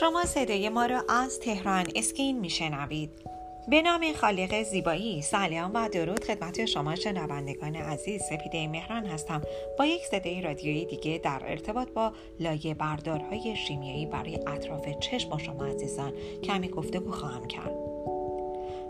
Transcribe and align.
شما 0.00 0.24
صدای 0.24 0.68
ما 0.68 0.86
را 0.86 1.04
از 1.08 1.40
تهران 1.40 1.86
اسکین 1.94 2.40
میشنوید. 2.40 3.10
به 3.68 3.82
نام 3.82 4.12
خالق 4.12 4.62
زیبایی 4.62 5.22
سلام 5.22 5.70
و 5.74 5.88
درود 5.88 6.24
خدمت 6.24 6.64
شما 6.64 6.94
شنوندگان 6.94 7.76
عزیز 7.76 8.22
سپیده 8.22 8.68
مهران 8.68 9.06
هستم. 9.06 9.42
با 9.78 9.86
یک 9.86 10.06
صدای 10.06 10.42
رادیویی 10.42 10.86
دیگه 10.86 11.20
در 11.24 11.42
ارتباط 11.44 11.90
با 11.90 12.12
لایه 12.40 12.74
بردارهای 12.74 13.56
شیمیایی 13.56 14.06
برای 14.06 14.38
اطراف 14.46 14.88
چشم 15.00 15.30
با 15.30 15.38
شما 15.38 15.64
عزیزان 15.64 16.12
کمی 16.42 16.68
گفتگو 16.68 17.10
خواهم 17.10 17.46
کرد. 17.46 17.93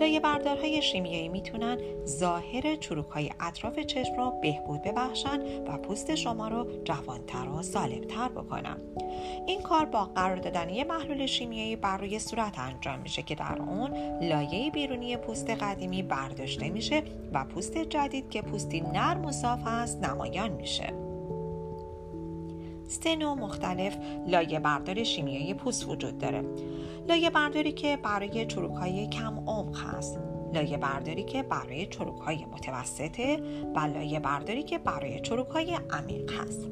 لایه 0.00 0.20
بردارهای 0.20 0.82
شیمیایی 0.82 1.28
می‌تونن 1.28 1.78
ظاهر 2.06 2.76
چروک 2.76 3.08
های 3.08 3.30
اطراف 3.40 3.78
چشم 3.78 4.16
رو 4.16 4.32
بهبود 4.42 4.82
ببخشن 4.82 5.40
و 5.66 5.78
پوست 5.78 6.14
شما 6.14 6.48
رو 6.48 6.66
جوانتر 6.84 7.48
و 7.48 7.62
سالمتر 7.62 8.28
بکنن. 8.28 8.76
این 9.46 9.62
کار 9.62 9.84
با 9.84 10.04
قرار 10.04 10.36
دادن 10.36 10.68
یه 10.68 10.84
محلول 10.84 11.26
شیمیایی 11.26 11.76
بر 11.76 11.96
روی 11.96 12.18
صورت 12.18 12.58
انجام 12.58 12.98
میشه 12.98 13.22
که 13.22 13.34
در 13.34 13.58
اون 13.62 13.90
لایه 14.22 14.70
بیرونی 14.70 15.16
پوست 15.16 15.50
قدیمی 15.50 16.02
برداشته 16.02 16.68
میشه 16.68 17.02
و 17.32 17.44
پوست 17.44 17.78
جدید 17.78 18.30
که 18.30 18.42
پوستی 18.42 18.80
نرم 18.80 19.24
و 19.24 19.32
صاف 19.32 19.60
است 19.66 20.04
نمایان 20.04 20.50
میشه. 20.50 21.07
سه 22.88 23.16
نوع 23.16 23.34
مختلف 23.34 23.96
لایه 24.26 24.60
بردار 24.60 25.04
شیمیایی 25.04 25.54
پوست 25.54 25.88
وجود 25.88 26.18
داره. 26.18 26.44
لایه 27.08 27.30
برداری 27.30 27.72
که 27.72 27.98
برای 28.02 28.46
چروک 28.46 28.74
های 28.76 29.06
کم 29.06 29.44
عمق 29.46 29.76
هست. 29.76 30.18
لایه 30.54 30.76
برداری 30.76 31.24
که 31.24 31.42
برای 31.42 31.86
چروک 31.86 32.20
های 32.20 32.44
متوسطه 32.44 33.40
و 33.74 33.78
لایه 33.78 34.20
برداری 34.20 34.62
که 34.62 34.78
برای 34.78 35.20
چروک 35.20 35.48
های 35.48 35.78
عمیق 35.90 36.32
هست. 36.32 36.68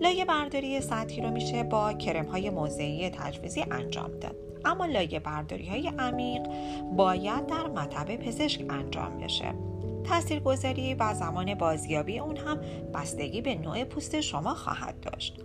لایه 0.00 0.24
برداری 0.24 0.80
سطحی 0.80 1.22
رو 1.22 1.30
میشه 1.30 1.62
با 1.62 1.92
کرم 1.92 2.26
های 2.26 2.50
موضعی 2.50 3.10
تجویزی 3.10 3.64
انجام 3.70 4.10
داد. 4.10 4.36
اما 4.64 4.86
لایه 4.86 5.20
برداری 5.20 5.66
های 5.66 5.88
عمیق 5.98 6.42
باید 6.96 7.46
در 7.46 7.66
مطب 7.66 8.16
پزشک 8.16 8.64
انجام 8.70 9.18
بشه. 9.18 9.71
تاثیرگذاری 10.02 10.94
و 10.94 11.14
زمان 11.14 11.54
بازیابی 11.54 12.18
اون 12.18 12.36
هم 12.36 12.60
بستگی 12.94 13.40
به 13.40 13.54
نوع 13.54 13.84
پوست 13.84 14.20
شما 14.20 14.54
خواهد 14.54 15.00
داشت. 15.00 15.38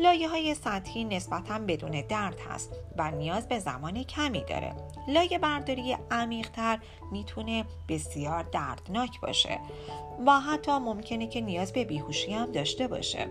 لایه 0.00 0.28
های 0.28 0.54
سطحی 0.54 1.04
نسبتا 1.04 1.58
بدون 1.58 2.02
درد 2.08 2.40
هست 2.50 2.72
و 2.98 3.10
نیاز 3.10 3.48
به 3.48 3.58
زمان 3.58 4.02
کمی 4.02 4.44
داره. 4.44 4.72
لایه 5.08 5.38
برداری 5.38 5.96
عمیقتر 6.10 6.78
می‌تونه 7.12 7.64
بسیار 7.88 8.42
دردناک 8.42 9.20
باشه 9.20 9.58
و 10.26 10.40
حتی 10.40 10.72
ممکنه 10.72 11.26
که 11.26 11.40
نیاز 11.40 11.72
به 11.72 11.84
بیهوشی 11.84 12.32
هم 12.32 12.52
داشته 12.52 12.88
باشه. 12.88 13.26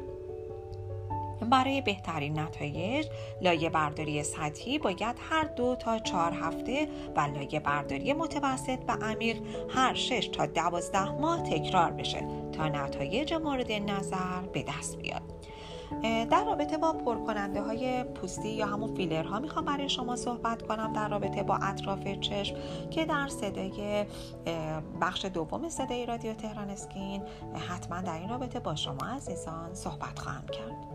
برای 1.49 1.81
بهترین 1.81 2.39
نتایج 2.39 3.07
لایه 3.41 3.69
برداری 3.69 4.23
سطحی 4.23 4.79
باید 4.79 5.15
هر 5.29 5.43
دو 5.43 5.75
تا 5.75 5.99
چهار 5.99 6.31
هفته 6.31 6.87
و 7.15 7.19
لایه 7.19 7.59
برداری 7.59 8.13
متوسط 8.13 8.79
و 8.87 8.97
عمیق 9.01 9.41
هر 9.69 9.93
شش 9.93 10.27
تا 10.27 10.45
دوازده 10.45 11.11
ماه 11.11 11.41
تکرار 11.43 11.91
بشه 11.91 12.27
تا 12.51 12.67
نتایج 12.67 13.33
مورد 13.33 13.71
نظر 13.71 14.41
به 14.53 14.63
دست 14.63 14.97
بیاد. 14.97 15.21
در 16.03 16.43
رابطه 16.45 16.77
با 16.77 16.93
پرکننده 16.93 17.61
های 17.61 18.03
پوستی 18.03 18.49
یا 18.49 18.65
همون 18.65 18.95
فیلرها 18.95 19.39
می‌خوام 19.39 19.65
برای 19.65 19.89
شما 19.89 20.15
صحبت 20.15 20.61
کنم 20.61 20.93
در 20.93 21.09
رابطه 21.09 21.43
با 21.43 21.55
اطراف 21.55 22.07
چشم 22.07 22.55
که 22.91 23.05
در 23.05 23.27
صدای 23.27 24.05
بخش 25.01 25.25
دوم 25.25 25.69
صدای 25.69 26.05
رادیو 26.05 26.33
تهران 26.33 26.69
اسکین 26.69 27.21
حتما 27.69 28.01
در 28.01 28.19
این 28.19 28.29
رابطه 28.29 28.59
با 28.59 28.75
شما 28.75 29.05
عزیزان 29.15 29.73
صحبت 29.73 30.19
خواهم 30.19 30.47
کرد. 30.47 30.94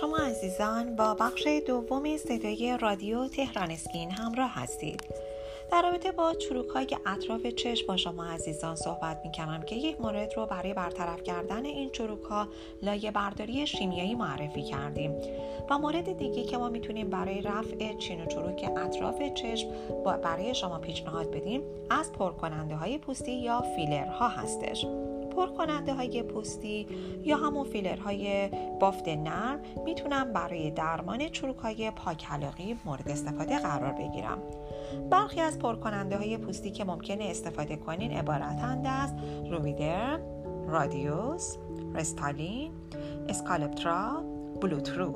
شما 0.00 0.16
عزیزان 0.16 0.96
با 0.96 1.14
بخش 1.14 1.48
دوم 1.66 2.16
صدای 2.16 2.78
رادیو 2.80 3.28
تهران 3.28 3.70
اسکین 3.70 4.10
همراه 4.10 4.50
هستید. 4.50 5.02
در 5.72 5.82
رابطه 5.82 6.12
با 6.12 6.34
چروک 6.34 6.68
های 6.68 6.86
اطراف 7.06 7.46
چشم 7.46 7.86
با 7.86 7.96
شما 7.96 8.24
عزیزان 8.24 8.76
صحبت 8.76 9.20
می 9.24 9.32
کنم 9.32 9.62
که 9.62 9.76
یک 9.76 10.00
مورد 10.00 10.34
رو 10.36 10.46
برای 10.46 10.74
برطرف 10.74 11.22
کردن 11.22 11.64
این 11.64 11.90
چروک 11.90 12.22
ها 12.22 12.48
لایه 12.82 13.10
برداری 13.10 13.66
شیمیایی 13.66 14.14
معرفی 14.14 14.62
کردیم. 14.62 15.12
و 15.70 15.78
مورد 15.78 16.18
دیگه 16.18 16.44
که 16.44 16.56
ما 16.56 16.68
می‌تونیم 16.68 17.10
برای 17.10 17.40
رفع 17.40 17.96
چین 17.96 18.22
و 18.22 18.26
چروک 18.26 18.70
اطراف 18.76 19.22
چشم 19.34 19.68
برای 20.22 20.54
شما 20.54 20.78
پیشنهاد 20.78 21.30
بدیم 21.30 21.62
از 21.90 22.12
پرکننده 22.12 22.76
های 22.76 22.98
پوستی 22.98 23.32
یا 23.32 23.60
فیلر 23.76 24.06
ها 24.06 24.28
هستش. 24.28 24.86
پر 25.36 25.46
کننده 25.46 25.94
های 25.94 26.22
پوستی 26.22 26.86
یا 27.24 27.36
همون 27.36 27.64
فیلرهای 27.64 28.50
بافت 28.80 29.08
نرم 29.08 29.60
می‌تونم 29.84 30.32
برای 30.32 30.70
درمان 30.70 31.28
چروک 31.28 31.56
های 31.56 31.90
پاکلاقی 31.90 32.76
مورد 32.84 33.08
استفاده 33.08 33.58
قرار 33.58 33.92
بگیرم. 33.92 34.38
برخی 35.10 35.40
از 35.40 35.58
پرکننده 35.58 36.16
های 36.16 36.38
پوستی 36.38 36.70
که 36.70 36.84
ممکنه 36.84 37.24
استفاده 37.24 37.76
کنین 37.76 38.10
عبارتند 38.10 38.86
از 38.86 39.14
رویدر، 39.50 40.18
رادیوس، 40.66 41.56
رستالین، 41.94 42.72
اسکالپترا، 43.28 44.24
بلوترو. 44.60 45.14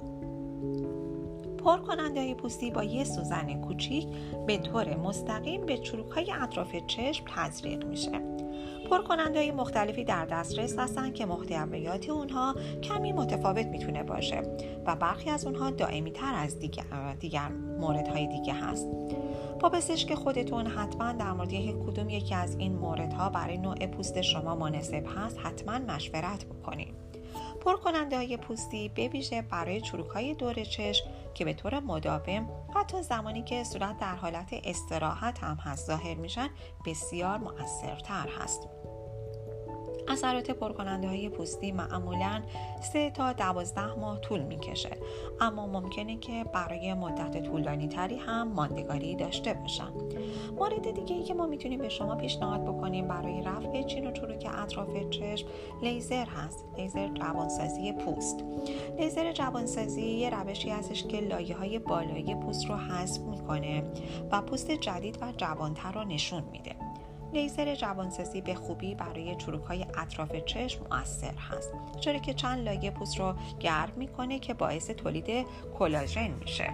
پر 1.64 1.78
کننده 1.78 2.20
های 2.20 2.34
پوستی 2.34 2.70
با 2.70 2.84
یه 2.84 3.04
سوزن 3.04 3.60
کوچیک 3.60 4.08
به 4.46 4.58
طور 4.58 4.96
مستقیم 4.96 5.66
به 5.66 5.78
چروک 5.78 6.10
های 6.10 6.32
اطراف 6.32 6.76
چشم 6.86 7.24
تزریق 7.36 7.84
میشه. 7.86 8.10
پر 8.90 9.02
کننده 9.02 9.38
های 9.38 9.50
مختلفی 9.50 10.04
در 10.04 10.24
دسترس 10.24 10.78
هستند 10.78 11.14
که 11.14 11.26
محتویات 11.26 12.08
اونها 12.10 12.54
کمی 12.82 13.12
متفاوت 13.12 13.66
می‌تونه 13.66 14.02
باشه 14.02 14.42
و 14.86 14.96
برخی 14.96 15.30
از 15.30 15.44
اونها 15.44 15.70
دائمی 15.70 16.10
تر 16.10 16.34
از 16.34 16.58
دیگر, 16.58 17.14
دیگر 17.20 17.48
موردهای 17.80 18.26
دیگه 18.26 18.54
هست. 18.54 18.88
با 19.60 19.68
پزشک 19.68 20.14
خودتون 20.14 20.66
حتما 20.66 21.12
در 21.12 21.32
مورد 21.32 21.52
یک 21.52 21.76
کدوم 21.76 22.08
یکی 22.08 22.34
از 22.34 22.56
این 22.56 22.72
موردها 22.72 23.28
برای 23.28 23.58
نوع 23.58 23.86
پوست 23.86 24.20
شما 24.20 24.54
مناسب 24.54 25.04
هست 25.16 25.38
حتما 25.38 25.78
مشورت 25.78 26.44
بکنید 26.44 26.94
پر 27.60 27.76
کننده 27.76 28.16
های 28.16 28.36
پوستی 28.36 28.88
به 28.88 29.08
ویژه 29.08 29.42
برای 29.42 29.80
چروک 29.80 30.06
های 30.06 30.34
دور 30.34 30.64
چشم 30.64 31.04
که 31.34 31.44
به 31.44 31.52
طور 31.52 31.80
مداوم 31.80 32.48
حتی 32.74 33.02
زمانی 33.02 33.42
که 33.42 33.64
صورت 33.64 33.98
در 33.98 34.14
حالت 34.14 34.48
استراحت 34.64 35.38
هم 35.38 35.56
هست 35.56 35.86
ظاهر 35.86 36.14
میشن 36.14 36.48
بسیار 36.86 37.38
مؤثرتر 37.38 38.28
هست. 38.38 38.68
اثرات 40.08 40.50
پرکننده 40.50 41.08
های 41.08 41.28
پوستی 41.28 41.72
معمولا 41.72 42.42
3 42.80 43.10
تا 43.10 43.32
12 43.32 43.94
ماه 43.94 44.20
طول 44.20 44.40
می‌کشه. 44.40 44.96
اما 45.40 45.66
ممکنه 45.66 46.16
که 46.16 46.44
برای 46.44 46.94
مدت 46.94 47.42
طولانی 47.42 47.88
تری 47.88 48.16
هم 48.16 48.48
ماندگاری 48.48 49.16
داشته 49.16 49.54
باشن. 49.54 49.92
مورد 50.56 50.90
دیگه 50.94 51.16
ای 51.16 51.24
که 51.24 51.34
ما 51.34 51.46
می‌تونیم 51.46 51.80
به 51.80 51.88
شما 51.88 52.16
پیشنهاد 52.16 52.64
بکنیم 52.64 53.08
برای 53.08 53.42
رفع 53.42 53.82
چین 53.82 54.06
و 54.06 54.12
چروک 54.12 54.46
اطراف 54.54 55.10
چشم 55.10 55.48
لیزر 55.82 56.26
هست. 56.26 56.64
لیزر 56.78 57.08
جوانسازی 57.08 57.92
پوست. 57.92 58.44
لیزر 58.98 59.32
جوانسازی 59.32 60.02
یه 60.02 60.30
روشی 60.30 60.70
هستش 60.70 61.04
که 61.04 61.20
لایه 61.20 61.56
های 61.56 61.78
بالایی 61.78 62.34
پوست 62.34 62.66
رو 62.66 62.76
حذف 62.76 63.20
می‌کنه 63.20 63.82
و 64.32 64.42
پوست 64.42 64.70
جدید 64.70 65.18
و 65.20 65.32
جوانتر 65.36 65.92
رو 65.92 66.04
نشون 66.04 66.42
میده. 66.52 66.87
لیزر 67.32 67.74
جوانسازی 67.74 68.40
به 68.40 68.54
خوبی 68.54 68.94
برای 68.94 69.36
چروک 69.36 69.64
های 69.64 69.86
اطراف 69.98 70.36
چشم 70.36 70.86
مؤثر 70.90 71.34
هست 71.34 71.72
چرا 72.00 72.18
که 72.18 72.34
چند 72.34 72.64
لایه 72.64 72.90
پوست 72.90 73.18
رو 73.18 73.34
گرم 73.60 73.92
می‌کنه 73.96 74.38
که 74.38 74.54
باعث 74.54 74.90
تولید 74.90 75.46
کلاژن 75.78 76.30
میشه. 76.30 76.70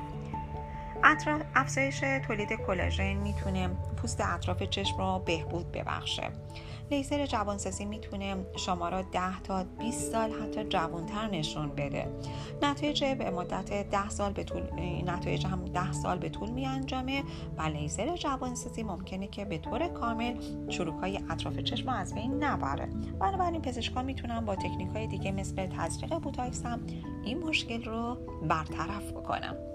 افزایش 1.55 2.01
تولید 2.01 2.53
کلاژن 2.53 3.12
می‌تونه 3.12 3.69
پوست 3.97 4.21
اطراف 4.21 4.62
چشم 4.62 4.99
رو 4.99 5.23
بهبود 5.27 5.73
ببخشه. 5.73 6.31
لیزر 6.91 7.27
جوانسازی 7.27 7.85
می‌تونه 7.85 8.37
شما 8.56 8.89
را 8.89 9.03
10 9.03 9.41
تا 9.41 9.65
20 9.65 10.12
سال 10.12 10.33
حتی 10.33 10.65
جوانتر 10.65 11.27
نشون 11.27 11.69
بده. 11.69 12.09
نتایج 12.62 13.05
به 13.05 13.31
مدت 13.31 13.91
10 13.91 14.09
سال 14.09 14.33
به 14.33 14.45
طول 14.45 14.62
نتایج 15.06 15.47
هم 15.47 15.65
10 15.65 15.93
سال 15.93 16.19
به 16.19 16.29
طول 16.29 16.51
می 16.51 16.67
انجامه 16.67 17.23
و 17.59 17.62
لیزر 17.62 18.17
جوانسازی 18.17 18.83
ممکنه 18.83 19.27
که 19.27 19.45
به 19.45 19.59
طور 19.59 19.89
کامل 19.89 20.35
چروک 20.69 21.00
های 21.00 21.21
اطراف 21.31 21.59
چشم 21.59 21.89
از 21.89 22.15
بین 22.15 22.45
نبره. 22.45 22.87
بنابراین 23.21 23.62
پزشکان 23.62 24.05
می‌تونن 24.05 24.41
با 24.41 24.57
تکنیک 24.57 24.89
های 24.89 25.07
دیگه 25.07 25.33
مثل 25.33 25.67
تزریق 25.67 26.19
بوتاکس 26.19 26.67
هم 26.67 26.81
این 27.25 27.39
مشکل 27.39 27.85
رو 27.85 28.17
برطرف 28.49 29.12
بکنم 29.12 29.74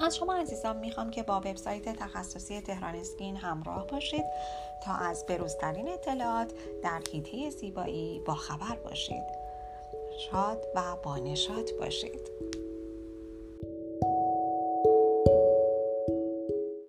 از 0.00 0.16
شما 0.16 0.34
عزیزان 0.34 0.76
می‌خوام 0.76 1.10
که 1.10 1.22
با 1.22 1.36
وبسایت 1.36 1.88
تخصصی 1.88 2.60
تهران 2.60 2.94
اسکین 2.94 3.36
همراه 3.36 3.86
باشید 3.86 4.24
تا 4.84 4.92
از 4.94 5.26
بروزترین 5.26 5.88
اطلاعات 5.88 6.52
در 6.82 7.02
حیطه 7.12 7.50
زیبایی 7.50 8.20
با 8.26 8.34
خبر 8.34 8.76
باشید. 8.84 9.24
شاد 10.18 10.66
و 10.74 10.96
بانشاد 11.02 11.70
باشید. 11.80 12.30